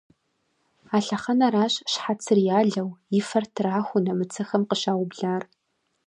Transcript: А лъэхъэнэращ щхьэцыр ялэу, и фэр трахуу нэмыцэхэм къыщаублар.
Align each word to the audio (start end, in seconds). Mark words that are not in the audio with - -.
А 0.95 0.97
лъэхъэнэращ 1.05 1.73
щхьэцыр 1.91 2.39
ялэу, 2.59 2.89
и 3.17 3.21
фэр 3.27 3.45
трахуу 3.55 4.03
нэмыцэхэм 4.05 4.63
къыщаублар. 4.69 5.43